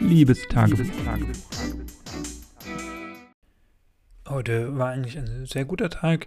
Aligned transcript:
Liebestagebuch. 0.00 0.86
Heute 4.28 4.76
war 4.76 4.90
eigentlich 4.90 5.18
ein 5.18 5.46
sehr 5.46 5.64
guter 5.64 5.90
Tag. 5.90 6.26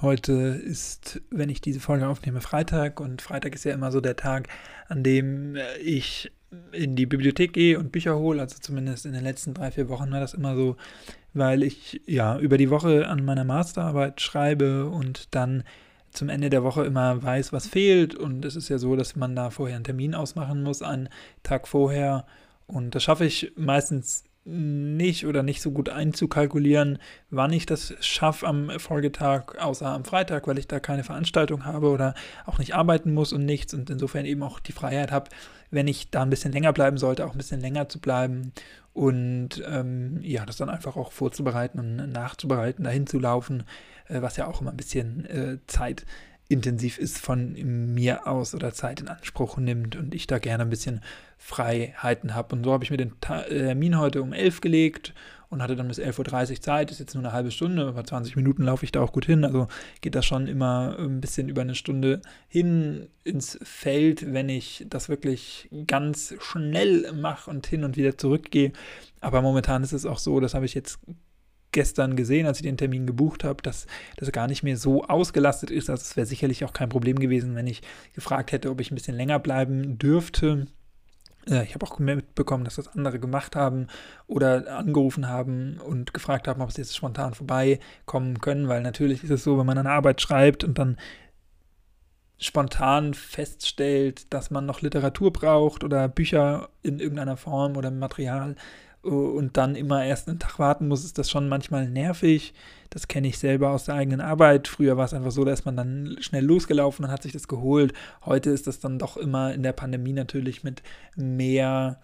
Heute 0.00 0.32
ist, 0.32 1.20
wenn 1.30 1.50
ich 1.50 1.60
diese 1.60 1.80
Folge 1.80 2.08
aufnehme, 2.08 2.40
Freitag 2.40 3.00
und 3.00 3.20
Freitag 3.20 3.54
ist 3.54 3.64
ja 3.64 3.74
immer 3.74 3.92
so 3.92 4.00
der 4.00 4.16
Tag, 4.16 4.48
an 4.88 5.02
dem 5.02 5.56
ich 5.82 6.32
in 6.72 6.96
die 6.96 7.06
Bibliothek 7.06 7.52
gehe 7.52 7.78
und 7.78 7.92
Bücher 7.92 8.18
hole. 8.18 8.40
Also 8.40 8.56
zumindest 8.60 9.04
in 9.04 9.12
den 9.12 9.22
letzten 9.22 9.54
drei, 9.54 9.70
vier 9.70 9.88
Wochen 9.88 10.10
war 10.10 10.20
das 10.20 10.34
immer 10.34 10.56
so, 10.56 10.76
weil 11.34 11.62
ich 11.62 12.00
ja 12.06 12.38
über 12.38 12.56
die 12.56 12.70
Woche 12.70 13.06
an 13.08 13.24
meiner 13.24 13.44
Masterarbeit 13.44 14.20
schreibe 14.20 14.88
und 14.88 15.34
dann 15.34 15.64
zum 16.10 16.28
Ende 16.28 16.50
der 16.50 16.64
Woche 16.64 16.84
immer 16.84 17.22
weiß, 17.22 17.52
was 17.52 17.66
fehlt. 17.66 18.14
Und 18.14 18.44
es 18.44 18.56
ist 18.56 18.68
ja 18.68 18.78
so, 18.78 18.96
dass 18.96 19.16
man 19.16 19.36
da 19.36 19.50
vorher 19.50 19.76
einen 19.76 19.84
Termin 19.84 20.14
ausmachen 20.14 20.62
muss, 20.62 20.82
einen 20.82 21.08
Tag 21.42 21.68
vorher. 21.68 22.26
Und 22.70 22.94
das 22.94 23.02
schaffe 23.02 23.24
ich 23.24 23.52
meistens 23.56 24.24
nicht 24.44 25.26
oder 25.26 25.42
nicht 25.42 25.60
so 25.60 25.70
gut 25.70 25.90
einzukalkulieren, 25.90 26.98
wann 27.28 27.52
ich 27.52 27.66
das 27.66 27.94
schaffe 28.00 28.46
am 28.46 28.70
Folgetag, 28.78 29.58
außer 29.58 29.86
am 29.86 30.04
Freitag, 30.04 30.46
weil 30.46 30.58
ich 30.58 30.66
da 30.66 30.80
keine 30.80 31.04
Veranstaltung 31.04 31.66
habe 31.66 31.90
oder 31.90 32.14
auch 32.46 32.58
nicht 32.58 32.74
arbeiten 32.74 33.12
muss 33.12 33.34
und 33.34 33.44
nichts 33.44 33.74
und 33.74 33.90
insofern 33.90 34.24
eben 34.24 34.42
auch 34.42 34.58
die 34.58 34.72
Freiheit 34.72 35.12
habe, 35.12 35.28
wenn 35.70 35.86
ich 35.86 36.10
da 36.10 36.22
ein 36.22 36.30
bisschen 36.30 36.52
länger 36.52 36.72
bleiben 36.72 36.96
sollte, 36.96 37.26
auch 37.26 37.32
ein 37.32 37.38
bisschen 37.38 37.60
länger 37.60 37.88
zu 37.90 38.00
bleiben 38.00 38.52
und 38.94 39.62
ähm, 39.68 40.18
ja, 40.22 40.46
das 40.46 40.56
dann 40.56 40.70
einfach 40.70 40.96
auch 40.96 41.12
vorzubereiten 41.12 41.78
und 41.78 42.10
nachzubereiten, 42.10 42.84
dahin 42.84 43.06
zu 43.06 43.18
laufen, 43.18 43.64
äh, 44.08 44.22
was 44.22 44.36
ja 44.36 44.46
auch 44.46 44.62
immer 44.62 44.70
ein 44.70 44.76
bisschen 44.76 45.26
äh, 45.26 45.58
Zeit 45.66 46.06
intensiv 46.50 46.98
ist 46.98 47.18
von 47.18 47.52
mir 47.94 48.26
aus 48.26 48.54
oder 48.54 48.72
Zeit 48.72 49.00
in 49.00 49.08
Anspruch 49.08 49.56
nimmt 49.56 49.94
und 49.94 50.14
ich 50.14 50.26
da 50.26 50.38
gerne 50.38 50.64
ein 50.64 50.70
bisschen 50.70 51.00
Freiheiten 51.38 52.34
habe. 52.34 52.56
Und 52.56 52.64
so 52.64 52.72
habe 52.72 52.82
ich 52.82 52.90
mir 52.90 52.96
den 52.96 53.12
äh, 53.28 53.48
Termin 53.48 53.98
heute 53.98 54.20
um 54.20 54.32
11 54.32 54.60
gelegt 54.60 55.14
und 55.48 55.62
hatte 55.62 55.76
dann 55.76 55.86
bis 55.86 56.00
11.30 56.00 56.50
Uhr 56.50 56.60
Zeit. 56.60 56.90
Ist 56.90 56.98
jetzt 56.98 57.14
nur 57.14 57.22
eine 57.22 57.32
halbe 57.32 57.52
Stunde, 57.52 57.86
aber 57.86 58.02
20 58.02 58.34
Minuten 58.34 58.64
laufe 58.64 58.84
ich 58.84 58.90
da 58.90 59.00
auch 59.00 59.12
gut 59.12 59.26
hin. 59.26 59.44
Also 59.44 59.68
geht 60.00 60.16
das 60.16 60.26
schon 60.26 60.48
immer 60.48 60.96
ein 60.98 61.20
bisschen 61.20 61.48
über 61.48 61.60
eine 61.60 61.76
Stunde 61.76 62.20
hin 62.48 63.08
ins 63.22 63.56
Feld, 63.62 64.32
wenn 64.32 64.48
ich 64.48 64.84
das 64.90 65.08
wirklich 65.08 65.68
ganz 65.86 66.34
schnell 66.40 67.12
mache 67.12 67.48
und 67.48 67.64
hin 67.68 67.84
und 67.84 67.96
wieder 67.96 68.18
zurückgehe. 68.18 68.72
Aber 69.20 69.40
momentan 69.40 69.84
ist 69.84 69.92
es 69.92 70.04
auch 70.04 70.18
so, 70.18 70.40
das 70.40 70.54
habe 70.54 70.66
ich 70.66 70.74
jetzt 70.74 70.98
gestern 71.72 72.16
gesehen, 72.16 72.46
als 72.46 72.58
ich 72.58 72.64
den 72.64 72.76
Termin 72.76 73.06
gebucht 73.06 73.44
habe, 73.44 73.62
dass 73.62 73.86
das 74.16 74.32
gar 74.32 74.46
nicht 74.46 74.62
mehr 74.62 74.76
so 74.76 75.04
ausgelastet 75.04 75.70
ist. 75.70 75.90
Also 75.90 76.02
es 76.02 76.16
wäre 76.16 76.26
sicherlich 76.26 76.64
auch 76.64 76.72
kein 76.72 76.88
Problem 76.88 77.18
gewesen, 77.18 77.54
wenn 77.54 77.66
ich 77.66 77.82
gefragt 78.14 78.52
hätte, 78.52 78.70
ob 78.70 78.80
ich 78.80 78.90
ein 78.90 78.96
bisschen 78.96 79.16
länger 79.16 79.38
bleiben 79.38 79.98
dürfte. 79.98 80.66
Ich 81.46 81.74
habe 81.74 81.86
auch 81.86 81.98
mitbekommen, 81.98 82.64
dass 82.64 82.76
das 82.76 82.88
andere 82.88 83.18
gemacht 83.18 83.56
haben 83.56 83.86
oder 84.26 84.76
angerufen 84.76 85.26
haben 85.26 85.80
und 85.80 86.12
gefragt 86.12 86.46
haben, 86.46 86.60
ob 86.60 86.70
sie 86.70 86.82
jetzt 86.82 86.94
spontan 86.94 87.32
vorbeikommen 87.32 88.40
können, 88.40 88.68
weil 88.68 88.82
natürlich 88.82 89.24
ist 89.24 89.30
es 89.30 89.44
so, 89.44 89.58
wenn 89.58 89.66
man 89.66 89.78
eine 89.78 89.90
Arbeit 89.90 90.20
schreibt 90.20 90.64
und 90.64 90.78
dann 90.78 90.98
spontan 92.36 93.14
feststellt, 93.14 94.32
dass 94.32 94.50
man 94.50 94.66
noch 94.66 94.82
Literatur 94.82 95.32
braucht 95.32 95.82
oder 95.82 96.08
Bücher 96.08 96.68
in 96.82 96.98
irgendeiner 96.98 97.36
Form 97.36 97.76
oder 97.76 97.90
Material 97.90 98.54
und 99.02 99.56
dann 99.56 99.76
immer 99.76 100.04
erst 100.04 100.28
einen 100.28 100.38
Tag 100.38 100.58
warten 100.58 100.88
muss, 100.88 101.04
ist 101.04 101.16
das 101.16 101.30
schon 101.30 101.48
manchmal 101.48 101.88
nervig. 101.88 102.52
Das 102.90 103.08
kenne 103.08 103.28
ich 103.28 103.38
selber 103.38 103.70
aus 103.70 103.84
der 103.84 103.94
eigenen 103.94 104.20
Arbeit. 104.20 104.68
Früher 104.68 104.96
war 104.96 105.04
es 105.04 105.14
einfach 105.14 105.30
so, 105.30 105.44
dass 105.44 105.64
man 105.64 105.76
dann 105.76 106.16
schnell 106.20 106.44
losgelaufen 106.44 107.04
und 107.04 107.10
hat 107.10 107.22
sich 107.22 107.32
das 107.32 107.48
geholt. 107.48 107.94
Heute 108.24 108.50
ist 108.50 108.66
das 108.66 108.80
dann 108.80 108.98
doch 108.98 109.16
immer 109.16 109.54
in 109.54 109.62
der 109.62 109.72
Pandemie 109.72 110.12
natürlich 110.12 110.64
mit 110.64 110.82
mehr 111.16 112.00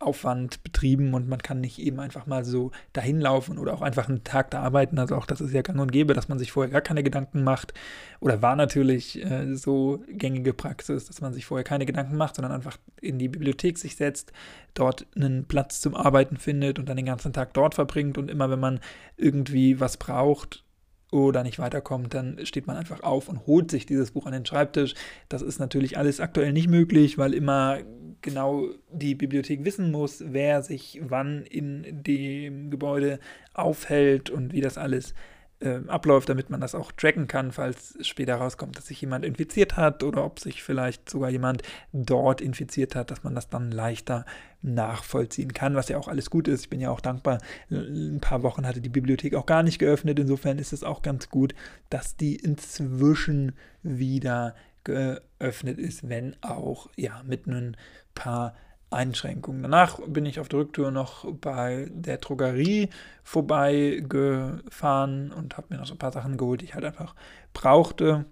Aufwand 0.00 0.62
betrieben 0.64 1.14
und 1.14 1.28
man 1.28 1.40
kann 1.42 1.60
nicht 1.60 1.78
eben 1.78 2.00
einfach 2.00 2.26
mal 2.26 2.44
so 2.44 2.70
dahin 2.92 3.20
laufen 3.20 3.58
oder 3.58 3.74
auch 3.74 3.82
einfach 3.82 4.08
einen 4.08 4.24
Tag 4.24 4.50
da 4.50 4.62
arbeiten. 4.62 4.98
Also 4.98 5.14
auch 5.14 5.26
das 5.26 5.40
ist 5.40 5.52
ja 5.52 5.62
gang 5.62 5.78
und 5.78 5.92
gäbe, 5.92 6.14
dass 6.14 6.28
man 6.28 6.38
sich 6.38 6.52
vorher 6.52 6.72
gar 6.72 6.80
keine 6.80 7.02
Gedanken 7.02 7.44
macht. 7.44 7.74
Oder 8.20 8.40
war 8.42 8.56
natürlich 8.56 9.22
äh, 9.22 9.54
so 9.54 10.02
gängige 10.08 10.54
Praxis, 10.54 11.06
dass 11.06 11.20
man 11.20 11.34
sich 11.34 11.44
vorher 11.44 11.64
keine 11.64 11.86
Gedanken 11.86 12.16
macht, 12.16 12.36
sondern 12.36 12.52
einfach 12.52 12.78
in 13.00 13.18
die 13.18 13.28
Bibliothek 13.28 13.78
sich 13.78 13.96
setzt, 13.96 14.32
dort 14.74 15.06
einen 15.14 15.44
Platz 15.44 15.80
zum 15.80 15.94
Arbeiten 15.94 16.38
findet 16.38 16.78
und 16.78 16.88
dann 16.88 16.96
den 16.96 17.06
ganzen 17.06 17.32
Tag 17.32 17.52
dort 17.54 17.74
verbringt. 17.74 18.16
Und 18.16 18.30
immer 18.30 18.50
wenn 18.50 18.60
man 18.60 18.80
irgendwie 19.16 19.80
was 19.80 19.98
braucht, 19.98 20.64
oder 21.10 21.42
nicht 21.42 21.58
weiterkommt, 21.58 22.14
dann 22.14 22.38
steht 22.44 22.66
man 22.66 22.76
einfach 22.76 23.02
auf 23.02 23.28
und 23.28 23.46
holt 23.46 23.70
sich 23.70 23.86
dieses 23.86 24.12
Buch 24.12 24.26
an 24.26 24.32
den 24.32 24.46
Schreibtisch. 24.46 24.94
Das 25.28 25.42
ist 25.42 25.58
natürlich 25.58 25.98
alles 25.98 26.20
aktuell 26.20 26.52
nicht 26.52 26.68
möglich, 26.68 27.18
weil 27.18 27.34
immer 27.34 27.78
genau 28.22 28.66
die 28.92 29.14
Bibliothek 29.14 29.64
wissen 29.64 29.90
muss, 29.90 30.22
wer 30.26 30.62
sich 30.62 31.00
wann 31.02 31.42
in 31.42 32.02
dem 32.02 32.70
Gebäude 32.70 33.18
aufhält 33.54 34.30
und 34.30 34.52
wie 34.52 34.60
das 34.60 34.78
alles 34.78 35.14
äh, 35.60 35.80
abläuft, 35.86 36.28
damit 36.28 36.50
man 36.50 36.60
das 36.60 36.74
auch 36.74 36.92
tracken 36.92 37.26
kann, 37.28 37.52
falls 37.52 37.96
später 38.00 38.36
rauskommt, 38.36 38.76
dass 38.76 38.86
sich 38.86 39.00
jemand 39.00 39.24
infiziert 39.24 39.76
hat 39.76 40.02
oder 40.02 40.24
ob 40.24 40.40
sich 40.40 40.62
vielleicht 40.62 41.08
sogar 41.08 41.30
jemand 41.30 41.62
dort 41.92 42.40
infiziert 42.40 42.94
hat, 42.94 43.10
dass 43.10 43.24
man 43.24 43.34
das 43.34 43.48
dann 43.48 43.70
leichter 43.70 44.24
nachvollziehen 44.62 45.52
kann, 45.52 45.74
was 45.74 45.88
ja 45.88 45.98
auch 45.98 46.08
alles 46.08 46.30
gut 46.30 46.48
ist. 46.48 46.62
Ich 46.62 46.70
bin 46.70 46.80
ja 46.80 46.90
auch 46.90 47.00
dankbar. 47.00 47.38
Ein 47.70 48.20
paar 48.20 48.42
Wochen 48.42 48.66
hatte 48.66 48.80
die 48.80 48.88
Bibliothek 48.88 49.34
auch 49.34 49.46
gar 49.46 49.62
nicht 49.62 49.78
geöffnet. 49.78 50.18
Insofern 50.18 50.58
ist 50.58 50.72
es 50.72 50.84
auch 50.84 51.02
ganz 51.02 51.28
gut, 51.28 51.54
dass 51.88 52.16
die 52.16 52.36
inzwischen 52.36 53.52
wieder 53.82 54.54
geöffnet 54.84 55.78
ist, 55.78 56.08
wenn 56.08 56.36
auch 56.42 56.88
ja 56.96 57.22
mit 57.24 57.46
ein 57.46 57.76
paar 58.14 58.54
Einschränkungen. 58.90 59.62
Danach 59.62 59.98
bin 60.06 60.26
ich 60.26 60.40
auf 60.40 60.48
der 60.48 60.60
Rücktour 60.60 60.90
noch 60.90 61.30
bei 61.32 61.88
der 61.90 62.18
Drogerie 62.18 62.88
vorbeigefahren 63.22 65.32
und 65.32 65.56
habe 65.56 65.68
mir 65.70 65.78
noch 65.78 65.86
so 65.86 65.94
ein 65.94 65.98
paar 65.98 66.12
Sachen 66.12 66.36
geholt, 66.36 66.60
die 66.60 66.66
ich 66.66 66.74
halt 66.74 66.84
einfach 66.84 67.14
brauchte. 67.52 68.24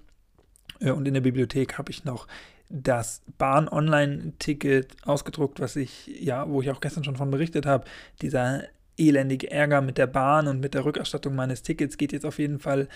Äh, 0.80 0.90
und 0.90 1.06
in 1.06 1.14
der 1.14 1.20
Bibliothek 1.20 1.78
habe 1.78 1.90
ich 1.90 2.04
noch 2.04 2.26
das 2.70 3.22
Bahn-Online-Ticket 3.38 5.06
ausgedruckt, 5.06 5.60
was 5.60 5.76
ich, 5.76 6.06
ja, 6.06 6.48
wo 6.48 6.60
ich 6.60 6.70
auch 6.70 6.80
gestern 6.80 7.04
schon 7.04 7.16
von 7.16 7.30
berichtet 7.30 7.64
habe. 7.64 7.84
Dieser 8.20 8.64
elendige 8.98 9.50
Ärger 9.50 9.80
mit 9.80 9.96
der 9.96 10.08
Bahn 10.08 10.48
und 10.48 10.60
mit 10.60 10.74
der 10.74 10.84
Rückerstattung 10.84 11.34
meines 11.34 11.62
Tickets 11.62 11.96
geht 11.96 12.12
jetzt 12.12 12.26
auf 12.26 12.38
jeden 12.38 12.58
Fall 12.58 12.88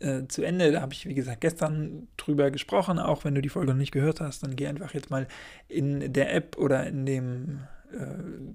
äh, 0.00 0.26
zu 0.28 0.42
Ende. 0.42 0.72
Da 0.72 0.80
habe 0.80 0.92
ich, 0.92 1.06
wie 1.06 1.14
gesagt, 1.14 1.40
gestern 1.40 2.08
drüber 2.16 2.50
gesprochen. 2.50 2.98
Auch 2.98 3.24
wenn 3.24 3.34
du 3.34 3.42
die 3.42 3.48
Folge 3.48 3.70
noch 3.70 3.78
nicht 3.78 3.92
gehört 3.92 4.20
hast, 4.20 4.42
dann 4.42 4.56
geh 4.56 4.66
einfach 4.66 4.94
jetzt 4.94 5.10
mal 5.10 5.26
in 5.68 6.12
der 6.12 6.34
App 6.34 6.56
oder 6.58 6.86
in 6.86 7.06
dem 7.06 7.60
äh, 7.92 8.06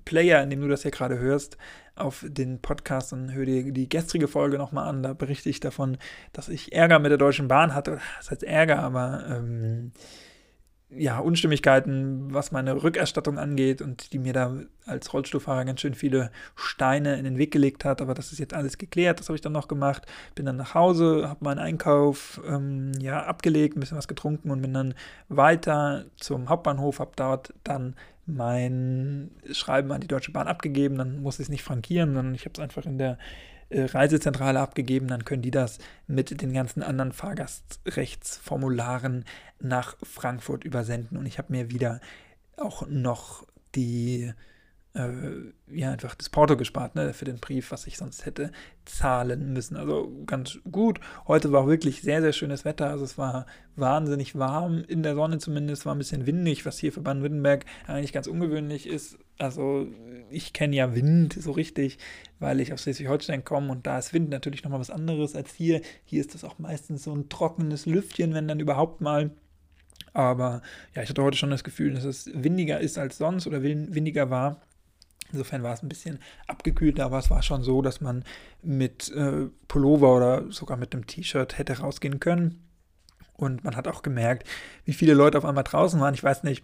Player, 0.06 0.44
in 0.44 0.50
dem 0.50 0.62
du 0.62 0.68
das 0.68 0.84
ja 0.84 0.90
gerade 0.90 1.18
hörst, 1.20 1.58
auf 1.96 2.26
den 2.28 2.59
Podcast 2.59 3.14
und 3.14 3.34
hör 3.34 3.46
dir 3.46 3.72
die 3.72 3.90
gestrige 3.90 4.28
Folge 4.28 4.58
nochmal 4.58 4.88
an. 4.88 5.04
Da 5.04 5.14
berichte 5.14 5.50
ich 5.50 5.59
davon, 5.59 5.98
dass 6.34 6.50
ich 6.50 6.74
Ärger 6.74 7.00
mit 7.00 7.12
der 7.12 7.18
Deutschen 7.18 7.48
Bahn 7.48 7.74
hatte. 7.74 8.00
Das 8.18 8.31
heißt 8.31 8.44
Ärger, 8.44 8.80
aber 8.80 9.25
ähm, 9.30 9.92
ja, 10.98 11.20
Unstimmigkeiten, 11.20 12.34
was 12.34 12.52
meine 12.52 12.84
Rückerstattung 12.84 13.38
angeht 13.38 13.81
und 13.81 14.14
die 14.14 14.20
mir 14.20 14.34
da 14.34 14.56
als 14.86 15.14
Rollstuhlfahrer 15.14 15.66
ganz 15.66 15.81
schön 15.81 15.94
viele 15.94 16.31
Steine 16.56 17.18
in 17.18 17.24
den 17.24 17.38
Weg 17.38 17.52
gelegt 17.52 17.86
hat. 17.86 18.02
Aber 18.02 18.14
das 18.14 18.31
ist 18.31 18.40
jetzt 18.40 18.54
alles 18.54 18.78
geklärt, 18.78 19.20
das 19.20 19.30
habe 19.30 19.36
ich 19.36 19.42
dann 19.42 19.54
noch 19.54 19.68
gemacht. 19.68 20.06
Bin 20.36 20.46
dann 20.46 20.58
nach 20.58 20.74
Hause, 20.74 21.28
habe 21.30 21.44
meinen 21.44 21.59
Einkauf 21.59 22.42
ähm, 22.48 22.92
ja, 23.00 23.24
abgelegt, 23.24 23.76
ein 23.76 23.80
bisschen 23.80 23.98
was 23.98 24.08
getrunken 24.08 24.52
und 24.52 24.62
bin 24.62 24.74
dann 24.74 24.94
weiter 25.30 26.06
zum 26.18 26.50
Hauptbahnhof, 26.50 27.00
habe 27.00 27.12
dort 27.16 27.54
dann 27.64 27.96
mein 28.25 29.31
Schreiben 29.52 29.92
an 29.92 30.02
die 30.02 30.08
Deutsche 30.08 30.31
Bahn 30.31 30.48
abgegeben. 30.48 30.98
Dann 30.98 31.22
muss 31.22 31.36
ich 31.36 31.46
es 31.46 31.50
nicht 31.50 31.64
frankieren, 31.64 32.14
sondern 32.14 32.36
ich 32.36 32.46
habe 32.46 32.54
es 32.54 32.60
einfach 32.60 32.86
in 32.86 32.98
der 32.98 33.18
Reisezentrale 33.72 34.59
abgegeben, 34.59 35.07
dann 35.07 35.25
können 35.25 35.41
die 35.41 35.51
das 35.51 35.79
mit 36.07 36.41
den 36.41 36.53
ganzen 36.53 36.84
anderen 36.84 37.12
Fahrgastrechtsformularen 37.12 39.25
nach 39.59 39.97
Frankfurt 40.03 40.63
übersenden. 40.63 41.18
Und 41.18 41.25
ich 41.25 41.38
habe 41.38 41.51
mir 41.51 41.72
wieder 41.72 42.00
auch 42.57 42.88
noch 42.88 43.46
die 43.75 44.34
äh, 44.96 45.51
ja, 45.68 45.92
einfach 45.92 46.13
das 46.13 46.30
Porto 46.30 46.56
gespart, 46.56 46.95
ne, 46.95 47.13
für 47.13 47.25
den 47.25 47.40
Brief, 47.40 47.72
was 47.72 47.88
ich 47.88 47.98
sonst 47.98 48.25
hätte 48.25 48.51
zahlen 48.86 49.54
müssen. 49.54 49.75
Also 49.75 50.12
ganz 50.28 50.60
gut. 50.72 51.00
Heute 51.28 51.51
war 51.51 51.68
wirklich 51.68 52.01
sehr, 52.01 52.22
sehr 52.22 52.34
schönes 52.34 52.63
Wetter. 52.63 52.90
Also 52.90 53.04
es 53.04 53.18
war 53.18 53.48
wahnsinnig 53.75 54.38
warm, 54.38 54.84
in 54.88 55.01
der 55.01 55.16
Sonne 55.16 55.40
zumindest, 55.40 55.86
war 55.86 55.95
ein 55.95 55.98
bisschen 55.98 56.28
windig, 56.28 56.66
was 56.66 56.78
hier 56.78 56.94
für 56.94 57.01
Baden-Württemberg 57.01 57.66
eigentlich 57.88 58.13
ganz 58.13 58.28
ungewöhnlich 58.28 58.88
ist. 58.88 59.18
Also 59.40 59.88
ich 60.30 60.54
kenne 60.54 60.75
ja 60.75 60.94
Wind 60.94 61.34
so 61.34 61.51
richtig, 61.51 61.98
weil 62.39 62.60
ich 62.60 62.72
aus 62.72 62.84
Schleswig-Holstein 62.84 63.44
komme 63.44 63.72
und 63.72 63.88
da 63.88 63.98
ist 63.98 64.13
Wind 64.13 64.30
natürlich 64.30 64.63
nochmal 64.63 64.80
was 64.80 64.92
anderes 64.92 65.36
als 65.36 65.54
hier. 65.54 65.81
Hier 66.06 66.22
ist 66.22 66.36
das 66.36 66.44
auch 66.44 66.60
meistens 66.60 67.04
so 67.04 67.16
ein 67.16 67.30
trockenes 67.30 67.88
Lüftchen, 67.88 68.36
wenn 68.36 68.48
dann 68.48 68.60
überhaupt 68.60 69.01
mal. 69.01 69.31
Aber 70.13 70.62
ja, 70.94 71.01
ich 71.01 71.10
hatte 71.10 71.24
heute 71.24 71.38
schon 71.38 71.50
das 71.50 71.63
Gefühl, 71.63 71.96
dass 71.96 72.04
es 72.04 72.30
windiger 72.31 72.80
ist 72.80 73.00
als 73.00 73.18
sonst 73.18 73.48
oder 73.48 73.63
windiger 73.63 74.30
war. 74.30 74.62
Insofern 75.33 75.63
war 75.63 75.74
es 75.74 75.83
ein 75.83 75.89
bisschen 75.89 76.19
abgekühlt, 76.47 77.00
aber 77.00 77.18
es 77.18 77.30
war 77.30 77.41
schon 77.41 77.63
so, 77.63 77.81
dass 77.81 78.00
man 78.00 78.24
mit 78.62 79.12
äh, 79.12 79.47
Pullover 79.68 80.15
oder 80.15 80.51
sogar 80.51 80.77
mit 80.77 80.94
einem 80.94 81.07
T-Shirt 81.07 81.57
hätte 81.57 81.80
rausgehen 81.80 82.19
können. 82.19 82.69
Und 83.33 83.63
man 83.63 83.75
hat 83.75 83.88
auch 83.88 84.03
gemerkt, 84.03 84.47
wie 84.85 84.94
viele 84.94 85.15
Leute 85.15 85.38
auf 85.39 85.45
einmal 85.45 85.63
draußen 85.63 86.00
waren. 86.00 86.13
Ich 86.13 86.24
weiß 86.24 86.44
nicht, 86.44 86.63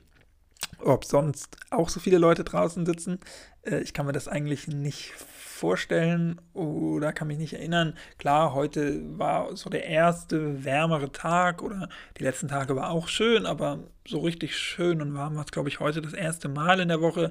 ob 0.77 1.03
sonst 1.03 1.57
auch 1.71 1.89
so 1.89 1.99
viele 1.99 2.19
Leute 2.19 2.43
draußen 2.43 2.85
sitzen. 2.85 3.19
Äh, 3.63 3.79
ich 3.79 3.93
kann 3.93 4.05
mir 4.05 4.11
das 4.11 4.27
eigentlich 4.27 4.67
nicht 4.67 5.13
vorstellen 5.59 6.39
oder 6.53 7.11
kann 7.11 7.27
mich 7.27 7.37
nicht 7.37 7.53
erinnern. 7.53 7.95
Klar, 8.17 8.53
heute 8.53 9.01
war 9.17 9.55
so 9.57 9.69
der 9.69 9.85
erste 9.85 10.63
wärmere 10.63 11.11
Tag 11.11 11.61
oder 11.61 11.89
die 12.17 12.23
letzten 12.23 12.47
Tage 12.47 12.75
war 12.75 12.91
auch 12.91 13.09
schön, 13.09 13.45
aber 13.45 13.79
so 14.07 14.19
richtig 14.19 14.55
schön 14.55 15.01
und 15.01 15.13
warm 15.13 15.35
war 15.35 15.43
es, 15.43 15.51
glaube 15.51 15.69
ich, 15.69 15.79
heute 15.81 16.01
das 16.01 16.13
erste 16.13 16.47
Mal 16.47 16.79
in 16.79 16.87
der 16.87 17.01
Woche. 17.01 17.29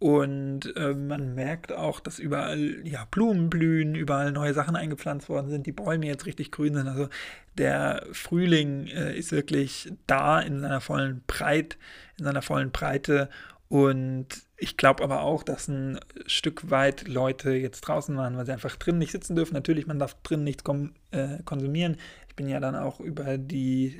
Und 0.00 0.74
äh, 0.76 0.94
man 0.94 1.34
merkt 1.34 1.74
auch, 1.74 2.00
dass 2.00 2.18
überall 2.18 2.80
ja, 2.88 3.06
Blumen 3.10 3.50
blühen, 3.50 3.94
überall 3.94 4.32
neue 4.32 4.54
Sachen 4.54 4.74
eingepflanzt 4.74 5.28
worden 5.28 5.50
sind, 5.50 5.66
die 5.66 5.72
Bäume 5.72 6.06
jetzt 6.06 6.24
richtig 6.24 6.50
grün 6.50 6.74
sind. 6.74 6.88
Also 6.88 7.10
der 7.58 8.06
Frühling 8.12 8.86
äh, 8.86 9.14
ist 9.14 9.30
wirklich 9.30 9.92
da 10.06 10.40
in 10.40 10.60
seiner 10.60 10.80
vollen 10.80 11.22
Breit, 11.26 11.76
in 12.18 12.24
seiner 12.24 12.40
vollen 12.40 12.70
Breite. 12.70 13.28
Und 13.68 14.28
ich 14.56 14.78
glaube 14.78 15.04
aber 15.04 15.20
auch, 15.20 15.42
dass 15.42 15.68
ein 15.68 16.00
Stück 16.24 16.70
weit 16.70 17.06
Leute 17.06 17.50
jetzt 17.50 17.82
draußen 17.82 18.16
waren, 18.16 18.38
weil 18.38 18.46
sie 18.46 18.52
einfach 18.52 18.76
drin 18.76 18.96
nicht 18.96 19.12
sitzen 19.12 19.36
dürfen. 19.36 19.52
Natürlich, 19.52 19.86
man 19.86 19.98
darf 19.98 20.16
drin 20.22 20.44
nichts 20.44 20.64
äh, 21.10 21.42
konsumieren 21.44 21.98
bin 22.40 22.48
ja 22.48 22.58
dann 22.58 22.74
auch 22.74 23.00
über 23.00 23.36
die 23.36 23.94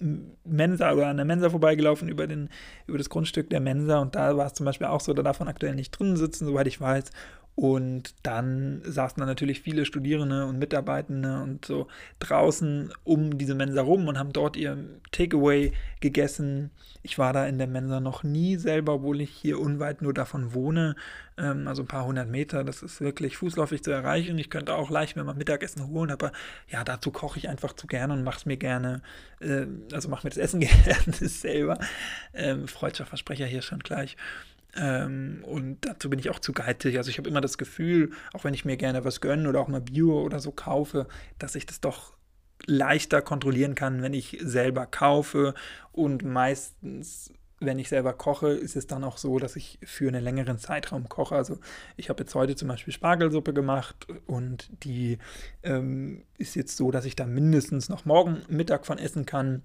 äh, 0.00 0.06
Mensa 0.44 0.92
oder 0.92 1.08
an 1.08 1.16
der 1.16 1.26
Mensa 1.26 1.50
vorbeigelaufen, 1.50 2.08
über, 2.08 2.28
den, 2.28 2.48
über 2.86 2.98
das 2.98 3.10
Grundstück 3.10 3.50
der 3.50 3.58
Mensa. 3.58 3.98
Und 3.98 4.14
da 4.14 4.36
war 4.36 4.46
es 4.46 4.54
zum 4.54 4.64
Beispiel 4.64 4.86
auch 4.86 5.00
so, 5.00 5.12
da 5.12 5.24
darf 5.24 5.40
man 5.40 5.48
aktuell 5.48 5.74
nicht 5.74 5.90
drinnen 5.90 6.16
sitzen, 6.16 6.46
soweit 6.46 6.68
ich 6.68 6.80
weiß. 6.80 7.10
Und 7.56 8.14
dann 8.24 8.82
saßen 8.84 9.20
da 9.20 9.26
natürlich 9.26 9.60
viele 9.60 9.84
Studierende 9.84 10.46
und 10.46 10.58
Mitarbeitende 10.58 11.40
und 11.40 11.64
so 11.64 11.86
draußen 12.18 12.92
um 13.04 13.38
diese 13.38 13.54
Mensa 13.54 13.82
rum 13.82 14.08
und 14.08 14.18
haben 14.18 14.32
dort 14.32 14.56
ihr 14.56 14.76
Takeaway 15.12 15.72
gegessen. 16.00 16.70
Ich 17.04 17.16
war 17.16 17.32
da 17.32 17.46
in 17.46 17.58
der 17.58 17.68
Mensa 17.68 18.00
noch 18.00 18.24
nie 18.24 18.56
selber, 18.56 18.94
obwohl 18.94 19.20
ich 19.20 19.30
hier 19.30 19.60
unweit 19.60 20.02
nur 20.02 20.12
davon 20.12 20.52
wohne. 20.52 20.96
Ähm, 21.38 21.68
also 21.68 21.82
ein 21.82 21.88
paar 21.88 22.04
hundert 22.04 22.28
Meter. 22.28 22.64
Das 22.64 22.82
ist 22.82 23.00
wirklich 23.00 23.36
fußläufig 23.36 23.84
zu 23.84 23.92
erreichen. 23.92 24.36
Ich 24.38 24.50
könnte 24.50 24.74
auch 24.74 24.90
leicht 24.90 25.14
mir 25.14 25.22
mal 25.22 25.34
Mittagessen 25.34 25.86
holen, 25.86 26.10
aber 26.10 26.32
ja, 26.68 26.82
dazu 26.82 27.12
koche 27.12 27.38
ich 27.38 27.48
einfach 27.48 27.74
zu 27.74 27.86
gerne 27.86 28.14
und 28.14 28.24
mache 28.24 28.38
es 28.38 28.46
mir 28.46 28.56
gerne. 28.56 29.00
Äh, 29.38 29.66
also 29.92 30.08
mache 30.08 30.26
mir 30.26 30.30
das 30.30 30.38
Essen 30.38 30.58
gerne 30.84 31.12
selber. 31.12 31.78
Ähm, 32.32 32.66
freudscher 32.66 33.06
Versprecher 33.06 33.46
hier 33.46 33.62
schon 33.62 33.78
gleich. 33.78 34.16
Ähm, 34.76 35.44
und 35.44 35.78
dazu 35.82 36.10
bin 36.10 36.18
ich 36.18 36.30
auch 36.30 36.38
zu 36.38 36.52
geizig. 36.52 36.96
Also 36.96 37.10
ich 37.10 37.18
habe 37.18 37.28
immer 37.28 37.40
das 37.40 37.58
Gefühl, 37.58 38.10
auch 38.32 38.44
wenn 38.44 38.54
ich 38.54 38.64
mir 38.64 38.76
gerne 38.76 39.04
was 39.04 39.20
gönne 39.20 39.48
oder 39.48 39.60
auch 39.60 39.68
mal 39.68 39.80
Bio 39.80 40.20
oder 40.20 40.40
so 40.40 40.52
kaufe, 40.52 41.06
dass 41.38 41.54
ich 41.54 41.66
das 41.66 41.80
doch 41.80 42.14
leichter 42.66 43.22
kontrollieren 43.22 43.74
kann, 43.74 44.02
wenn 44.02 44.14
ich 44.14 44.38
selber 44.42 44.86
kaufe. 44.86 45.54
Und 45.92 46.24
meistens, 46.24 47.32
wenn 47.60 47.78
ich 47.78 47.88
selber 47.88 48.12
koche, 48.14 48.48
ist 48.48 48.76
es 48.76 48.86
dann 48.86 49.04
auch 49.04 49.18
so, 49.18 49.38
dass 49.38 49.56
ich 49.56 49.78
für 49.84 50.08
einen 50.08 50.24
längeren 50.24 50.58
Zeitraum 50.58 51.08
koche. 51.08 51.36
Also 51.36 51.58
ich 51.96 52.08
habe 52.08 52.22
jetzt 52.22 52.34
heute 52.34 52.56
zum 52.56 52.68
Beispiel 52.68 52.92
Spargelsuppe 52.92 53.52
gemacht 53.52 54.06
und 54.26 54.70
die 54.84 55.18
ähm, 55.62 56.24
ist 56.38 56.56
jetzt 56.56 56.76
so, 56.76 56.90
dass 56.90 57.04
ich 57.04 57.16
da 57.16 57.26
mindestens 57.26 57.88
noch 57.88 58.04
morgen 58.04 58.42
Mittag 58.48 58.86
von 58.86 58.98
essen 58.98 59.26
kann 59.26 59.62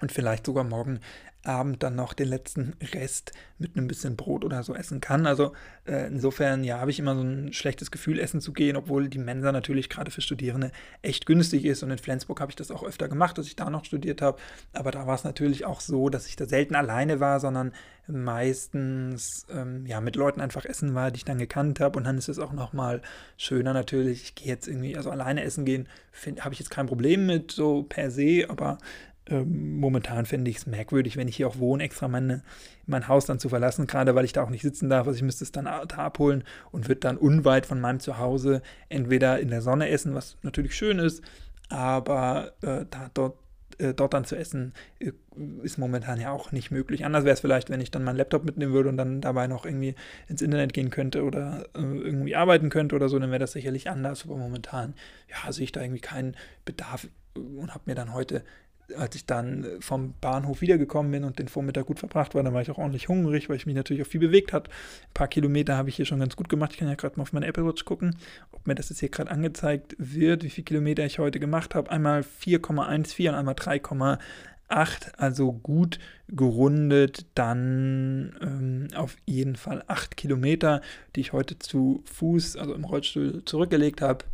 und 0.00 0.12
vielleicht 0.12 0.46
sogar 0.46 0.64
morgen 0.64 1.00
Abend 1.44 1.82
dann 1.82 1.94
noch 1.94 2.14
den 2.14 2.28
letzten 2.28 2.74
Rest 2.92 3.32
mit 3.58 3.76
einem 3.76 3.86
bisschen 3.86 4.16
Brot 4.16 4.44
oder 4.44 4.62
so 4.62 4.74
essen 4.74 5.00
kann. 5.00 5.24
Also 5.26 5.52
äh, 5.86 6.06
insofern, 6.08 6.64
ja, 6.64 6.80
habe 6.80 6.90
ich 6.90 6.98
immer 6.98 7.14
so 7.14 7.22
ein 7.22 7.52
schlechtes 7.52 7.90
Gefühl, 7.90 8.18
essen 8.18 8.40
zu 8.40 8.52
gehen, 8.52 8.76
obwohl 8.76 9.08
die 9.08 9.18
Mensa 9.18 9.52
natürlich 9.52 9.88
gerade 9.88 10.10
für 10.10 10.20
Studierende 10.20 10.72
echt 11.00 11.26
günstig 11.26 11.64
ist. 11.64 11.82
Und 11.82 11.90
in 11.90 11.98
Flensburg 11.98 12.40
habe 12.40 12.50
ich 12.50 12.56
das 12.56 12.70
auch 12.70 12.82
öfter 12.82 13.08
gemacht, 13.08 13.38
dass 13.38 13.46
ich 13.46 13.56
da 13.56 13.70
noch 13.70 13.84
studiert 13.84 14.20
habe. 14.20 14.38
Aber 14.72 14.90
da 14.90 15.06
war 15.06 15.14
es 15.14 15.24
natürlich 15.24 15.64
auch 15.64 15.80
so, 15.80 16.08
dass 16.08 16.26
ich 16.26 16.36
da 16.36 16.44
selten 16.44 16.74
alleine 16.74 17.20
war, 17.20 17.38
sondern 17.40 17.72
meistens 18.08 19.46
ähm, 19.50 19.86
ja 19.86 20.00
mit 20.00 20.16
Leuten 20.16 20.40
einfach 20.40 20.64
essen 20.64 20.94
war, 20.94 21.10
die 21.10 21.18
ich 21.18 21.24
dann 21.24 21.38
gekannt 21.38 21.78
habe. 21.78 21.98
Und 21.98 22.04
dann 22.04 22.18
ist 22.18 22.28
es 22.28 22.38
auch 22.38 22.52
nochmal 22.52 23.00
schöner 23.36 23.72
natürlich. 23.72 24.22
Ich 24.22 24.34
gehe 24.34 24.48
jetzt 24.48 24.66
irgendwie, 24.66 24.96
also 24.96 25.10
alleine 25.10 25.44
essen 25.44 25.64
gehen, 25.64 25.88
habe 26.40 26.52
ich 26.52 26.58
jetzt 26.58 26.70
kein 26.70 26.86
Problem 26.86 27.26
mit 27.26 27.52
so 27.52 27.84
per 27.84 28.10
se, 28.10 28.46
aber 28.48 28.78
ähm, 29.30 29.78
momentan 29.78 30.26
fände 30.26 30.50
ich 30.50 30.58
es 30.58 30.66
merkwürdig, 30.66 31.16
wenn 31.16 31.28
ich 31.28 31.36
hier 31.36 31.48
auch 31.48 31.58
wohne, 31.58 31.82
extra 31.82 32.08
meine, 32.08 32.42
mein 32.86 33.08
Haus 33.08 33.26
dann 33.26 33.38
zu 33.38 33.48
verlassen, 33.48 33.86
gerade 33.86 34.14
weil 34.14 34.24
ich 34.24 34.32
da 34.32 34.42
auch 34.42 34.50
nicht 34.50 34.62
sitzen 34.62 34.88
darf. 34.88 35.06
Also 35.06 35.16
ich 35.16 35.22
müsste 35.22 35.44
es 35.44 35.52
dann 35.52 35.66
da 35.66 35.82
abholen 35.82 36.44
und 36.70 36.88
würde 36.88 37.00
dann 37.00 37.18
unweit 37.18 37.66
von 37.66 37.80
meinem 37.80 38.00
Zuhause 38.00 38.62
entweder 38.88 39.38
in 39.40 39.48
der 39.48 39.60
Sonne 39.60 39.88
essen, 39.90 40.14
was 40.14 40.36
natürlich 40.42 40.74
schön 40.74 40.98
ist, 40.98 41.22
aber 41.68 42.52
äh, 42.62 42.86
da, 42.90 43.10
dort, 43.12 43.36
äh, 43.78 43.92
dort 43.92 44.14
dann 44.14 44.24
zu 44.24 44.36
essen, 44.36 44.72
äh, 44.98 45.12
ist 45.62 45.76
momentan 45.76 46.18
ja 46.20 46.30
auch 46.30 46.50
nicht 46.50 46.70
möglich. 46.70 47.04
Anders 47.04 47.24
wäre 47.24 47.34
es 47.34 47.40
vielleicht, 47.40 47.68
wenn 47.68 47.82
ich 47.82 47.90
dann 47.90 48.04
meinen 48.04 48.16
Laptop 48.16 48.44
mitnehmen 48.44 48.72
würde 48.72 48.88
und 48.88 48.96
dann 48.96 49.20
dabei 49.20 49.46
noch 49.46 49.66
irgendwie 49.66 49.94
ins 50.26 50.40
Internet 50.40 50.72
gehen 50.72 50.88
könnte 50.88 51.22
oder 51.22 51.66
äh, 51.74 51.80
irgendwie 51.80 52.34
arbeiten 52.34 52.70
könnte 52.70 52.96
oder 52.96 53.10
so, 53.10 53.18
dann 53.18 53.30
wäre 53.30 53.40
das 53.40 53.52
sicherlich 53.52 53.90
anders. 53.90 54.24
Aber 54.24 54.36
momentan, 54.36 54.94
ja, 55.28 55.52
sehe 55.52 55.64
ich 55.64 55.72
da 55.72 55.82
irgendwie 55.82 56.00
keinen 56.00 56.34
Bedarf 56.64 57.08
und 57.34 57.74
habe 57.74 57.84
mir 57.86 57.94
dann 57.94 58.14
heute 58.14 58.42
als 58.96 59.14
ich 59.14 59.26
dann 59.26 59.66
vom 59.80 60.14
Bahnhof 60.20 60.60
wiedergekommen 60.60 61.12
bin 61.12 61.24
und 61.24 61.38
den 61.38 61.48
Vormittag 61.48 61.86
gut 61.86 61.98
verbracht 61.98 62.34
war, 62.34 62.42
dann 62.42 62.54
war 62.54 62.62
ich 62.62 62.70
auch 62.70 62.78
ordentlich 62.78 63.08
hungrig, 63.08 63.48
weil 63.48 63.56
ich 63.56 63.66
mich 63.66 63.74
natürlich 63.74 64.02
auch 64.02 64.10
viel 64.10 64.20
bewegt 64.20 64.52
habe. 64.52 64.70
Ein 64.70 65.14
paar 65.14 65.28
Kilometer 65.28 65.76
habe 65.76 65.88
ich 65.88 65.96
hier 65.96 66.06
schon 66.06 66.20
ganz 66.20 66.36
gut 66.36 66.48
gemacht. 66.48 66.72
Ich 66.72 66.78
kann 66.78 66.88
ja 66.88 66.94
gerade 66.94 67.16
mal 67.16 67.22
auf 67.22 67.32
meine 67.32 67.46
Apple 67.46 67.66
Watch 67.66 67.84
gucken, 67.84 68.16
ob 68.52 68.66
mir 68.66 68.74
das 68.74 68.88
jetzt 68.88 69.00
hier 69.00 69.08
gerade 69.08 69.30
angezeigt 69.30 69.94
wird, 69.98 70.42
wie 70.42 70.50
viele 70.50 70.64
Kilometer 70.64 71.04
ich 71.04 71.18
heute 71.18 71.40
gemacht 71.40 71.74
habe. 71.74 71.90
Einmal 71.90 72.20
4,14 72.22 73.28
und 73.28 73.34
einmal 73.34 73.54
3,8, 73.54 74.18
also 75.16 75.52
gut 75.52 75.98
gerundet, 76.28 77.26
dann 77.34 78.36
ähm, 78.40 78.88
auf 78.94 79.16
jeden 79.26 79.56
Fall 79.56 79.82
8 79.86 80.16
Kilometer, 80.16 80.82
die 81.14 81.20
ich 81.20 81.32
heute 81.32 81.58
zu 81.58 82.02
Fuß, 82.04 82.56
also 82.56 82.74
im 82.74 82.84
Rollstuhl 82.84 83.44
zurückgelegt 83.44 84.00
habe. 84.00 84.24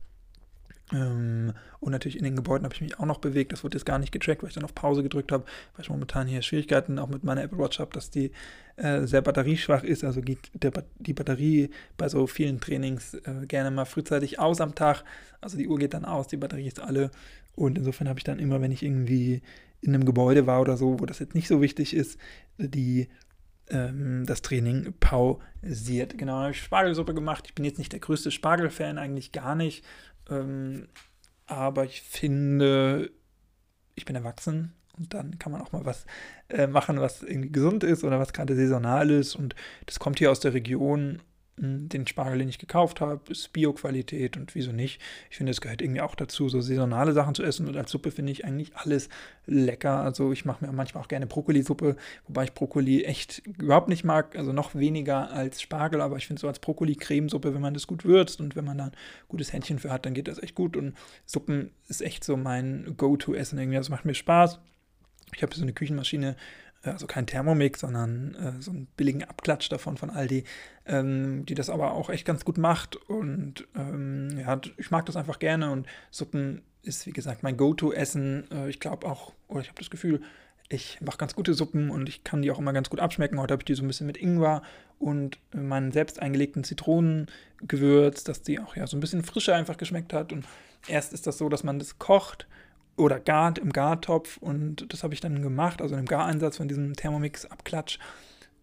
Ähm, 0.93 1.53
und 1.81 1.93
natürlich 1.93 2.19
in 2.19 2.25
den 2.25 2.37
Gebäuden 2.37 2.65
habe 2.65 2.75
ich 2.75 2.81
mich 2.81 2.99
auch 2.99 3.07
noch 3.07 3.19
bewegt. 3.19 3.53
Das 3.53 3.65
wurde 3.65 3.77
jetzt 3.77 3.87
gar 3.87 3.99
nicht 3.99 4.13
getrackt, 4.13 4.43
weil 4.43 4.49
ich 4.49 4.55
dann 4.55 4.65
auf 4.65 4.75
Pause 4.75 5.03
gedrückt 5.03 5.33
habe, 5.33 5.45
weil 5.75 5.83
ich 5.83 5.91
momentan 5.91 6.27
hier 6.27 6.43
Schwierigkeiten 6.43 6.99
auch 6.99 7.09
mit 7.09 7.25
meiner 7.25 7.43
Apple 7.43 7.59
Watch 7.59 7.79
habe, 7.79 7.93
dass 7.93 8.11
die 8.11 8.33
äh, 8.77 9.07
sehr 9.07 9.23
batterieschwach 9.23 9.83
ist. 9.83 10.05
Also 10.05 10.21
geht 10.21 10.51
der, 10.55 10.73
die 10.99 11.15
Batterie 11.15 11.71
bei 11.97 12.09
so 12.09 12.27
vielen 12.27 12.61
Trainings 12.61 13.15
äh, 13.15 13.47
gerne 13.47 13.71
mal 13.71 13.87
frühzeitig 13.87 14.39
aus 14.39 14.61
am 14.61 14.75
Tag. 14.75 15.05
Also 15.41 15.57
die 15.57 15.69
Uhr 15.69 15.79
geht 15.79 15.95
dann 15.95 16.05
aus, 16.05 16.29
die 16.29 16.37
Batterie 16.37 16.67
ist 16.67 16.81
alle. 16.81 17.11
Und 17.57 17.79
insofern 17.79 18.09
habe 18.09 18.19
ich 18.19 18.25
dann 18.25 18.39
immer, 18.39 18.61
wenn 18.61 18.73
ich 18.73 18.83
irgendwie 18.83 19.43
in 19.81 19.95
einem 19.95 20.05
Gebäude 20.05 20.47
war 20.47 20.61
oder 20.61 20.77
so, 20.77 20.99
wo 20.99 21.07
das 21.07 21.19
jetzt 21.19 21.35
nicht 21.35 21.47
so 21.47 21.61
wichtig 21.61 21.95
ist, 21.95 22.19
die 22.59 23.09
ähm, 23.71 24.25
das 24.27 24.43
Training 24.43 24.95
pausiert. 25.01 26.19
Genau, 26.19 26.35
habe 26.35 26.51
ich 26.51 26.63
Spargelsuppe 26.63 27.15
gemacht. 27.15 27.45
Ich 27.47 27.55
bin 27.55 27.65
jetzt 27.65 27.79
nicht 27.79 27.93
der 27.93 28.01
größte 28.01 28.31
Spargelfan, 28.31 28.99
eigentlich 28.99 29.33
gar 29.33 29.55
nicht. 29.55 29.85
Ähm, 30.31 30.89
aber 31.47 31.85
ich 31.85 32.03
finde, 32.03 33.11
ich 33.95 34.05
bin 34.05 34.17
erwachsen 34.17 34.73
und 34.97 35.13
dann 35.15 35.39
kann 35.39 35.53
man 35.53 35.61
auch 35.61 35.73
mal 35.73 35.85
was 35.85 36.07
äh, 36.49 36.67
machen, 36.67 37.01
was 37.01 37.23
irgendwie 37.23 37.53
gesund 37.53 37.85
ist 37.85 38.05
oder 38.05 38.19
was 38.19 38.33
gerade 38.33 38.55
saisonal 38.55 39.11
ist. 39.11 39.35
Und 39.35 39.55
das 39.87 39.99
kommt 39.99 40.19
hier 40.19 40.31
aus 40.31 40.41
der 40.41 40.55
Region 40.55 41.21
den 41.57 42.07
Spargel, 42.07 42.39
den 42.39 42.49
ich 42.49 42.59
gekauft 42.59 43.01
habe, 43.01 43.31
ist 43.31 43.53
Bio-Qualität 43.53 44.37
und 44.37 44.55
wieso 44.55 44.73
nicht? 44.73 45.01
Ich 45.31 45.37
finde, 45.37 45.53
es 45.53 45.61
gehört 45.61 45.83
irgendwie 45.83 46.01
auch 46.01 46.17
dazu, 46.17 46.49
so 46.49 46.61
saisonale 46.61 47.13
Sachen 47.13 47.35
zu 47.35 47.45
essen 47.45 47.69
und 47.69 47.77
als 47.77 47.93
Suppe 47.93 48.11
finde 48.11 48.33
ich 48.33 48.45
eigentlich 48.45 48.77
alles 48.77 49.09
lecker. 49.47 50.01
Also 50.01 50.33
ich 50.33 50.45
mache 50.45 50.65
mir 50.65 50.73
manchmal 50.73 51.03
auch 51.05 51.09
gerne 51.09 51.27
Brokkoli-Suppe, 51.27 51.97
wobei 52.27 52.45
ich 52.45 52.55
Brokkoli 52.55 53.05
echt 53.05 53.43
überhaupt 53.47 53.89
nicht 53.89 54.05
mag, 54.05 54.37
also 54.37 54.53
noch 54.53 54.75
weniger 54.75 55.31
als 55.31 55.63
Spargel, 55.63 56.01
aber 56.01 56.17
ich 56.17 56.27
finde 56.27 56.41
so 56.41 56.49
als 56.49 56.59
Brokkoli-Cremesuppe, 56.59 57.55
wenn 57.55 57.63
man 57.63 57.75
das 57.75 57.87
gut 57.87 58.05
würzt 58.05 58.41
und 58.41 58.57
wenn 58.57 58.65
man 58.65 58.79
da 58.79 58.85
ein 58.87 58.93
gutes 59.29 59.53
Händchen 59.53 59.79
für 59.79 59.93
hat, 59.93 60.07
dann 60.07 60.15
geht 60.15 60.27
das 60.27 60.43
echt 60.43 60.57
gut 60.57 60.77
und 60.77 60.95
Suppen 61.25 61.71
ist 61.89 62.03
echt 62.03 62.25
so 62.25 62.37
mein 62.37 62.95
Go-To-Essen 62.97 63.59
irgendwie, 63.59 63.79
das 63.79 63.91
macht 63.91 64.05
mir 64.05 64.15
Spaß. 64.15 64.59
Ich 65.35 65.43
habe 65.43 65.55
so 65.55 65.63
eine 65.63 65.73
Küchenmaschine, 65.73 66.37
also 66.93 67.07
kein 67.07 67.27
Thermomix, 67.27 67.81
sondern 67.81 68.35
äh, 68.35 68.63
so 68.63 68.71
einen 68.71 68.87
billigen 68.97 69.25
Abklatsch 69.25 69.71
davon 69.71 69.97
von 69.97 70.11
Aldi, 70.11 70.45
ähm, 70.87 71.47
die 71.47 71.55
das 71.55 71.71
aber 71.71 71.93
auch 71.93 72.11
echt 72.11 72.27
ganz 72.27 72.45
gut 72.45 72.59
macht. 72.59 72.97
Und 72.97 73.67
ähm, 73.77 74.39
ja, 74.39 74.61
ich 74.77 74.91
mag 74.91 75.07
das 75.07 75.17
einfach 75.17 75.39
gerne 75.39 75.71
und 75.71 75.87
Suppen 76.11 76.63
ist, 76.83 77.07
wie 77.07 77.13
gesagt, 77.13 77.43
mein 77.43 77.57
Go-To-Essen. 77.57 78.51
Äh, 78.51 78.69
ich 78.69 78.81
glaube 78.81 79.07
auch, 79.07 79.33
oder 79.49 79.61
ich 79.61 79.69
habe 79.69 79.79
das 79.79 79.91
Gefühl, 79.91 80.21
ich 80.69 80.99
mache 81.01 81.19
ganz 81.19 81.35
gute 81.35 81.55
Suppen 81.55 81.91
und 81.91 82.09
ich 82.09 82.25
kann 82.25 82.43
die 82.43 82.51
auch 82.51 82.59
immer 82.59 82.73
ganz 82.73 82.91
gut 82.91 83.01
abschmecken. 83.01 83.39
Heute 83.39 83.53
habe 83.53 83.61
ich 83.61 83.67
die 83.67 83.75
so 83.75 83.83
ein 83.83 83.87
bisschen 83.87 84.07
mit 84.07 84.17
Ingwer 84.17 84.63
und 84.99 85.39
meinen 85.53 85.93
selbst 85.93 86.21
eingelegten 86.21 86.65
Zitronen 86.65 87.27
gewürzt, 87.61 88.29
dass 88.29 88.43
die 88.43 88.59
auch 88.59 88.75
ja 88.77 88.87
so 88.87 88.97
ein 88.97 89.01
bisschen 89.01 89.23
frischer 89.23 89.55
einfach 89.55 89.77
geschmeckt 89.77 90.13
hat. 90.13 90.33
Und 90.33 90.47
erst 90.89 91.13
ist 91.13 91.27
das 91.27 91.39
so, 91.39 91.49
dass 91.49 91.65
man 91.65 91.79
das 91.79 91.99
kocht 91.99 92.47
oder 92.97 93.19
gart 93.19 93.59
im 93.59 93.73
Gartopf 93.73 94.37
und 94.37 94.93
das 94.93 95.03
habe 95.03 95.15
ich 95.15 95.21
dann 95.21 95.43
gemacht, 95.43 95.83
also 95.83 95.97
im 95.97 96.07
Gareinsatz 96.07 96.59
von 96.59 96.69
diesem 96.69 96.95
Thermomix-Abklatsch. 96.95 97.99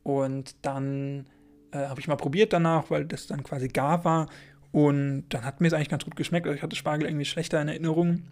Und 0.04 0.56
dann 0.62 1.26
äh, 1.72 1.88
habe 1.88 2.00
ich 2.00 2.08
mal 2.08 2.16
probiert 2.16 2.54
danach, 2.54 2.90
weil 2.90 3.06
das 3.06 3.28
dann 3.28 3.44
quasi 3.44 3.68
gar 3.68 4.06
war. 4.06 4.30
Und 4.72 5.26
dann 5.30 5.44
hat 5.44 5.60
mir 5.60 5.68
es 5.68 5.74
eigentlich 5.74 5.90
ganz 5.90 6.06
gut 6.06 6.16
geschmeckt. 6.16 6.48
Also 6.48 6.56
ich 6.56 6.64
hatte 6.64 6.76
Spargel 6.76 7.08
irgendwie 7.08 7.26
schlechter 7.26 7.62
in 7.62 7.68
Erinnerung. 7.68 8.24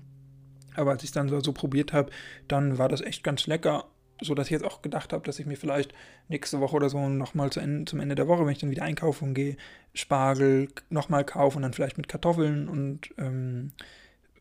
Aber 0.76 0.92
als 0.92 1.04
ich 1.04 1.10
es 1.10 1.14
dann 1.14 1.28
so, 1.28 1.40
so 1.42 1.52
probiert 1.52 1.92
habe, 1.92 2.12
dann 2.48 2.78
war 2.78 2.88
das 2.88 3.02
echt 3.02 3.24
ganz 3.24 3.46
lecker. 3.46 3.86
so 4.22 4.36
dass 4.36 4.48
ich 4.48 4.52
jetzt 4.52 4.66
auch 4.66 4.82
gedacht 4.82 5.14
habe, 5.14 5.26
dass 5.26 5.40
ich 5.40 5.46
mir 5.46 5.58
vielleicht 5.58 5.94
nächste 6.28 6.60
Woche 6.60 6.76
oder 6.76 6.90
so 6.90 7.10
nochmal 7.10 7.52
zu 7.52 7.60
Ende, 7.60 7.86
zum 7.86 8.00
Ende 8.00 8.16
der 8.16 8.28
Woche, 8.28 8.46
wenn 8.46 8.52
ich 8.52 8.60
dann 8.60 8.72
wieder 8.72 8.84
einkaufen 8.84 9.34
gehe, 9.34 9.58
Spargel 9.94 10.70
nochmal 10.90 11.26
kaufe 11.26 11.58
und 11.58 11.64
dann 11.64 11.74
vielleicht 11.74 11.98
mit 11.98 12.08
Kartoffeln 12.08 12.68
und 12.68 13.14
ähm, 13.18 13.72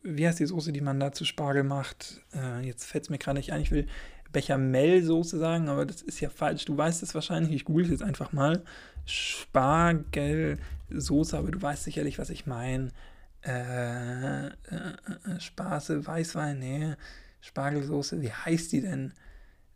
wie 0.02 0.26
heißt 0.26 0.40
die 0.40 0.47
Soße, 0.47 0.73
die 0.73 0.81
man 0.81 1.00
da 1.00 1.12
zu 1.12 1.25
Spargel 1.25 1.64
macht? 1.64 2.23
Äh, 2.35 2.67
jetzt 2.67 2.85
fällt 2.85 3.05
es 3.05 3.11
mir 3.11 3.19
gerade 3.19 3.38
nicht 3.38 3.52
ein, 3.52 3.61
ich 3.61 3.71
will 3.71 3.87
Bechamel-Soße 4.33 5.38
sagen, 5.38 5.69
aber 5.69 5.87
das 5.87 6.02
ist 6.02 6.21
ja 6.21 6.28
falsch. 6.28 6.64
Du 6.64 6.76
weißt 6.76 7.02
es 7.02 7.14
wahrscheinlich, 7.14 7.52
ich 7.52 7.64
google 7.64 7.85
es 7.85 7.90
jetzt 7.90 8.02
einfach 8.02 8.33
mal. 8.33 8.62
Spargelsoße, 9.07 10.59
aber 11.38 11.50
du 11.50 11.61
weißt 11.62 11.85
sicherlich, 11.85 12.19
was 12.19 12.31
ich 12.31 12.47
meine. 12.47 12.90
Äh, 13.43 14.49
äh, 14.49 14.50
äh, 14.50 15.40
Spaße, 15.40 16.07
Weißwein, 16.07 16.59
nee. 16.59 16.95
Spargelsoße, 17.40 18.21
wie 18.21 18.33
heißt 18.33 18.73
die 18.73 18.83
denn? 18.83 19.14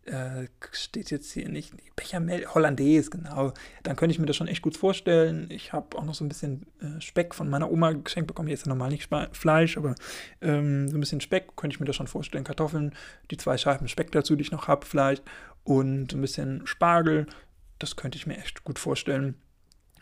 Äh, 0.04 0.48
steht 0.72 1.10
jetzt 1.12 1.30
hier 1.30 1.48
nicht. 1.48 1.74
Bechamel, 1.94 2.46
Hollandaise, 2.52 3.10
genau. 3.10 3.52
Dann 3.84 3.94
könnte 3.94 4.12
ich 4.12 4.18
mir 4.18 4.26
das 4.26 4.34
schon 4.34 4.48
echt 4.48 4.62
gut 4.62 4.76
vorstellen. 4.76 5.46
Ich 5.50 5.72
habe 5.72 5.96
auch 5.96 6.04
noch 6.04 6.14
so 6.14 6.24
ein 6.24 6.28
bisschen 6.28 6.66
äh, 6.80 7.00
Speck 7.00 7.34
von 7.34 7.48
meiner 7.48 7.70
Oma 7.70 7.92
geschenkt 7.92 8.26
bekommen. 8.26 8.48
Jetzt 8.48 8.66
normal 8.66 8.90
nicht 8.90 9.08
Fleisch, 9.32 9.76
aber 9.76 9.94
ähm, 10.40 10.88
so 10.88 10.96
ein 10.96 11.00
bisschen 11.00 11.20
Speck 11.20 11.54
könnte 11.56 11.74
ich 11.74 11.80
mir 11.80 11.86
das 11.86 11.96
schon 11.96 12.08
vorstellen. 12.08 12.44
Kartoffeln, 12.44 12.94
die 13.30 13.36
zwei 13.36 13.56
Scheiben 13.56 13.86
Speck 13.86 14.10
dazu, 14.10 14.34
die 14.34 14.42
ich 14.42 14.50
noch 14.50 14.66
habe, 14.66 14.86
vielleicht. 14.86 15.22
Und 15.62 16.12
ein 16.12 16.20
bisschen 16.20 16.66
Spargel. 16.66 17.26
Das 17.78 17.94
könnte 17.94 18.18
ich 18.18 18.26
mir 18.26 18.38
echt 18.38 18.64
gut 18.64 18.78
vorstellen 18.78 19.36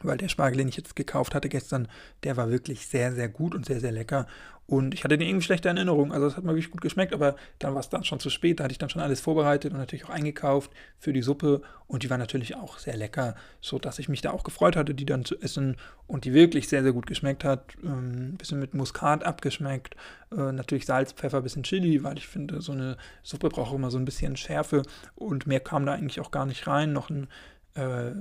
weil 0.02 0.16
der 0.16 0.28
Spargel, 0.28 0.58
den 0.58 0.68
ich 0.68 0.76
jetzt 0.76 0.96
gekauft 0.96 1.34
hatte 1.34 1.48
gestern, 1.48 1.88
der 2.24 2.36
war 2.36 2.50
wirklich 2.50 2.86
sehr, 2.86 3.12
sehr 3.12 3.28
gut 3.28 3.54
und 3.54 3.66
sehr, 3.66 3.80
sehr 3.80 3.92
lecker. 3.92 4.26
Und 4.70 4.94
ich 4.94 5.02
hatte 5.02 5.18
den 5.18 5.26
irgendwie 5.26 5.44
schlechte 5.44 5.68
Erinnerung. 5.68 6.12
Also 6.12 6.28
es 6.28 6.36
hat 6.36 6.44
mir 6.44 6.52
wirklich 6.52 6.70
gut 6.70 6.80
geschmeckt, 6.80 7.12
aber 7.12 7.34
dann 7.58 7.74
war 7.74 7.80
es 7.80 7.88
dann 7.88 8.04
schon 8.04 8.20
zu 8.20 8.30
spät. 8.30 8.60
Da 8.60 8.64
hatte 8.64 8.72
ich 8.72 8.78
dann 8.78 8.88
schon 8.88 9.02
alles 9.02 9.20
vorbereitet 9.20 9.72
und 9.72 9.80
natürlich 9.80 10.04
auch 10.04 10.10
eingekauft 10.10 10.70
für 10.96 11.12
die 11.12 11.22
Suppe. 11.22 11.62
Und 11.88 12.04
die 12.04 12.10
war 12.10 12.18
natürlich 12.18 12.54
auch 12.54 12.78
sehr 12.78 12.96
lecker, 12.96 13.34
sodass 13.60 13.98
ich 13.98 14.08
mich 14.08 14.20
da 14.20 14.30
auch 14.30 14.44
gefreut 14.44 14.76
hatte, 14.76 14.94
die 14.94 15.06
dann 15.06 15.24
zu 15.24 15.36
essen. 15.40 15.76
Und 16.06 16.24
die 16.24 16.34
wirklich 16.34 16.68
sehr, 16.68 16.84
sehr 16.84 16.92
gut 16.92 17.08
geschmeckt 17.08 17.42
hat. 17.42 17.74
Ein 17.82 18.28
ähm, 18.30 18.36
bisschen 18.36 18.60
mit 18.60 18.72
Muskat 18.72 19.24
abgeschmeckt. 19.24 19.96
Äh, 20.30 20.52
natürlich 20.52 20.86
Salz, 20.86 21.14
Pfeffer, 21.14 21.42
bisschen 21.42 21.64
Chili, 21.64 22.04
weil 22.04 22.16
ich 22.16 22.28
finde, 22.28 22.60
so 22.60 22.70
eine 22.70 22.96
Suppe 23.24 23.48
braucht 23.48 23.74
immer 23.74 23.90
so 23.90 23.98
ein 23.98 24.04
bisschen 24.04 24.36
Schärfe. 24.36 24.84
Und 25.16 25.48
mehr 25.48 25.58
kam 25.58 25.84
da 25.84 25.94
eigentlich 25.94 26.20
auch 26.20 26.30
gar 26.30 26.46
nicht 26.46 26.68
rein. 26.68 26.92
Noch 26.92 27.10
ein 27.10 27.26
äh, 27.74 28.12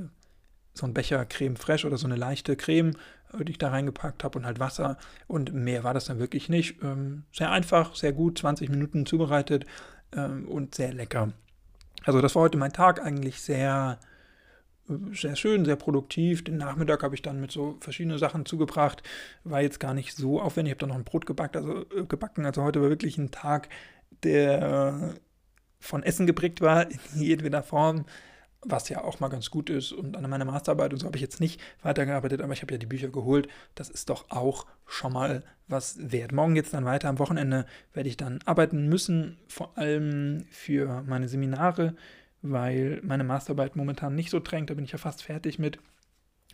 so 0.79 0.87
ein 0.87 0.93
Becher 0.93 1.25
Creme 1.25 1.55
Fraiche 1.55 1.87
oder 1.87 1.97
so 1.97 2.07
eine 2.07 2.15
leichte 2.15 2.55
Creme, 2.55 2.95
äh, 3.33 3.43
die 3.43 3.53
ich 3.53 3.57
da 3.57 3.69
reingepackt 3.69 4.23
habe 4.23 4.39
und 4.39 4.45
halt 4.45 4.59
Wasser. 4.59 4.97
Und 5.27 5.53
mehr 5.53 5.83
war 5.83 5.93
das 5.93 6.05
dann 6.05 6.19
wirklich 6.19 6.49
nicht. 6.49 6.81
Ähm, 6.81 7.23
sehr 7.31 7.51
einfach, 7.51 7.95
sehr 7.95 8.13
gut, 8.13 8.39
20 8.39 8.69
Minuten 8.69 9.05
zubereitet 9.05 9.65
ähm, 10.15 10.47
und 10.47 10.75
sehr 10.75 10.93
lecker. 10.93 11.31
Also 12.03 12.21
das 12.21 12.35
war 12.35 12.43
heute 12.43 12.57
mein 12.57 12.73
Tag 12.73 13.03
eigentlich 13.05 13.41
sehr, 13.41 13.99
äh, 14.89 14.93
sehr 15.13 15.35
schön, 15.35 15.65
sehr 15.65 15.75
produktiv. 15.75 16.43
Den 16.43 16.57
Nachmittag 16.57 17.03
habe 17.03 17.15
ich 17.15 17.21
dann 17.21 17.39
mit 17.39 17.51
so 17.51 17.77
verschiedenen 17.81 18.17
Sachen 18.17 18.45
zugebracht. 18.45 19.03
War 19.43 19.61
jetzt 19.61 19.79
gar 19.79 19.93
nicht 19.93 20.15
so 20.15 20.41
aufwendig. 20.41 20.71
Ich 20.71 20.75
habe 20.75 20.81
dann 20.81 20.89
noch 20.89 20.95
ein 20.95 21.05
Brot 21.05 21.25
gebackt, 21.25 21.55
also, 21.55 21.85
äh, 21.95 22.05
gebacken. 22.05 22.45
Also 22.45 22.63
heute 22.63 22.81
war 22.81 22.89
wirklich 22.89 23.17
ein 23.17 23.31
Tag, 23.31 23.69
der 24.23 25.15
von 25.79 26.03
Essen 26.03 26.27
geprägt 26.27 26.61
war, 26.61 26.89
in 27.13 27.21
jedweder 27.21 27.63
Form 27.63 28.05
was 28.61 28.89
ja 28.89 29.03
auch 29.03 29.19
mal 29.19 29.29
ganz 29.29 29.49
gut 29.49 29.69
ist. 29.69 29.91
Und 29.91 30.17
an 30.17 30.29
meiner 30.29 30.45
Masterarbeit 30.45 30.93
und 30.93 30.99
so 30.99 31.05
habe 31.07 31.17
ich 31.17 31.21
jetzt 31.21 31.39
nicht 31.39 31.61
weitergearbeitet, 31.81 32.41
aber 32.41 32.53
ich 32.53 32.61
habe 32.61 32.73
ja 32.73 32.77
die 32.77 32.85
Bücher 32.85 33.09
geholt. 33.09 33.47
Das 33.75 33.89
ist 33.89 34.09
doch 34.09 34.29
auch 34.29 34.65
schon 34.85 35.13
mal 35.13 35.43
was 35.67 35.97
wert. 36.11 36.31
Morgen 36.31 36.55
geht 36.55 36.65
es 36.65 36.71
dann 36.71 36.85
weiter. 36.85 37.09
Am 37.09 37.19
Wochenende 37.19 37.65
werde 37.93 38.09
ich 38.09 38.17
dann 38.17 38.39
arbeiten 38.45 38.87
müssen, 38.87 39.37
vor 39.47 39.77
allem 39.77 40.45
für 40.51 41.03
meine 41.03 41.29
Seminare, 41.29 41.95
weil 42.41 42.99
meine 43.03 43.23
Masterarbeit 43.23 43.75
momentan 43.75 44.15
nicht 44.15 44.29
so 44.29 44.39
drängt. 44.39 44.69
Da 44.69 44.73
bin 44.73 44.83
ich 44.83 44.91
ja 44.91 44.97
fast 44.97 45.23
fertig 45.23 45.59
mit. 45.59 45.79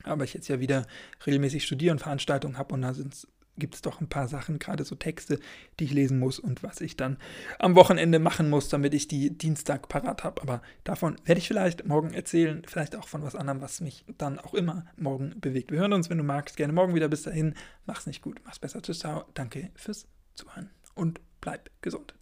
Aber 0.03 0.23
ich 0.23 0.33
jetzt 0.33 0.47
ja 0.49 0.59
wieder 0.59 0.85
regelmäßig 1.25 1.63
studiere 1.63 1.93
und 1.93 1.99
Veranstaltungen 1.99 2.57
habe 2.57 2.73
und 2.73 2.81
da 2.81 2.93
sind 2.93 3.13
es 3.13 3.27
gibt 3.57 3.75
es 3.75 3.81
doch 3.81 4.01
ein 4.01 4.09
paar 4.09 4.27
Sachen, 4.27 4.59
gerade 4.59 4.83
so 4.83 4.95
Texte, 4.95 5.39
die 5.79 5.85
ich 5.85 5.93
lesen 5.93 6.19
muss 6.19 6.39
und 6.39 6.63
was 6.63 6.81
ich 6.81 6.97
dann 6.97 7.17
am 7.59 7.75
Wochenende 7.75 8.19
machen 8.19 8.49
muss, 8.49 8.69
damit 8.69 8.93
ich 8.93 9.07
die 9.07 9.37
Dienstag 9.37 9.87
parat 9.87 10.23
habe. 10.23 10.41
Aber 10.41 10.61
davon 10.83 11.17
werde 11.25 11.39
ich 11.39 11.47
vielleicht 11.47 11.85
morgen 11.85 12.13
erzählen, 12.13 12.63
vielleicht 12.67 12.95
auch 12.95 13.07
von 13.07 13.23
was 13.23 13.35
anderem, 13.35 13.61
was 13.61 13.81
mich 13.81 14.05
dann 14.17 14.39
auch 14.39 14.53
immer 14.53 14.85
morgen 14.97 15.33
bewegt. 15.39 15.71
Wir 15.71 15.79
hören 15.79 15.93
uns, 15.93 16.09
wenn 16.09 16.17
du 16.17 16.23
magst, 16.23 16.57
gerne 16.57 16.73
morgen 16.73 16.95
wieder. 16.95 17.07
Bis 17.07 17.23
dahin, 17.23 17.53
mach's 17.85 18.07
nicht 18.07 18.21
gut, 18.21 18.41
mach's 18.45 18.59
besser. 18.59 18.81
Tschüss, 18.81 18.99
ciao. 18.99 19.25
Danke 19.33 19.69
fürs 19.75 20.07
Zuhören 20.33 20.69
und 20.93 21.21
bleib 21.41 21.69
gesund. 21.81 22.15